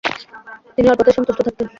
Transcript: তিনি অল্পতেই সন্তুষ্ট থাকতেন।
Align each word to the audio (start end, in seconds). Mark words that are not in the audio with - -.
তিনি 0.75 0.87
অল্পতেই 0.89 1.15
সন্তুষ্ট 1.17 1.39
থাকতেন। 1.39 1.67